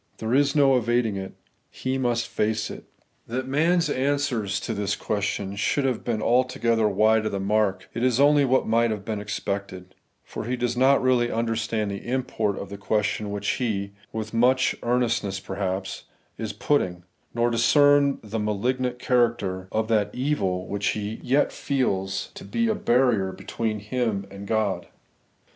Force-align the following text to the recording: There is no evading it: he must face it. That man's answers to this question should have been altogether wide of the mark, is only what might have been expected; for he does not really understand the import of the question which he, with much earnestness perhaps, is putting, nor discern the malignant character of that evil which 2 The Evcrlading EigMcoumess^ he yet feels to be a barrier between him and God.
There 0.17 0.33
is 0.33 0.55
no 0.55 0.77
evading 0.77 1.15
it: 1.17 1.33
he 1.69 1.99
must 1.99 2.27
face 2.27 2.71
it. 2.71 2.85
That 3.27 3.47
man's 3.47 3.87
answers 3.87 4.59
to 4.61 4.73
this 4.73 4.95
question 4.95 5.55
should 5.55 5.85
have 5.85 6.03
been 6.03 6.23
altogether 6.23 6.87
wide 6.89 7.27
of 7.27 7.31
the 7.31 7.39
mark, 7.39 7.87
is 7.93 8.19
only 8.19 8.43
what 8.43 8.65
might 8.65 8.89
have 8.89 9.05
been 9.05 9.19
expected; 9.21 9.93
for 10.23 10.45
he 10.45 10.55
does 10.57 10.75
not 10.75 11.03
really 11.03 11.29
understand 11.31 11.91
the 11.91 12.03
import 12.03 12.57
of 12.57 12.69
the 12.69 12.79
question 12.79 13.29
which 13.29 13.47
he, 13.49 13.91
with 14.11 14.33
much 14.33 14.75
earnestness 14.81 15.39
perhaps, 15.39 16.05
is 16.35 16.51
putting, 16.51 17.03
nor 17.35 17.51
discern 17.51 18.17
the 18.23 18.39
malignant 18.39 18.97
character 18.97 19.67
of 19.71 19.87
that 19.89 20.09
evil 20.15 20.65
which 20.67 20.93
2 20.93 20.99
The 20.99 21.05
Evcrlading 21.05 21.13
EigMcoumess^ 21.13 21.21
he 21.21 21.27
yet 21.29 21.51
feels 21.51 22.31
to 22.33 22.43
be 22.43 22.67
a 22.67 22.73
barrier 22.73 23.31
between 23.31 23.77
him 23.77 24.25
and 24.31 24.47
God. 24.47 24.87